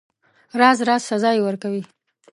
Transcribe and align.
راز 0.59 0.79
راز 0.87 1.01
سزاوي 1.09 1.41
ورکوي. 1.43 1.81